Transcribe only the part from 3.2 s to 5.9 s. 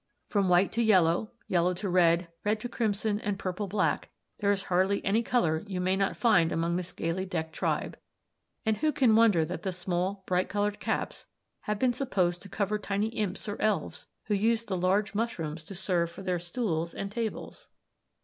purple black, there is hardly any colour you